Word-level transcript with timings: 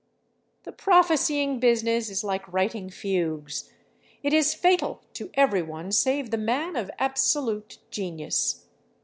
The 0.63 0.71
prophesying 0.71 1.59
business 1.59 2.09
is 2.09 2.23
like 2.23 2.51
writing 2.51 2.89
fugues; 2.89 3.71
it 4.23 4.33
is 4.33 4.55
fatal 4.55 5.03
to 5.13 5.29
every 5.35 5.61
one 5.61 5.91
save 5.91 6.31
the 6.31 6.39
man 6.39 6.75
of 6.75 6.89
absolute 6.97 7.77
genius. 7.91 8.65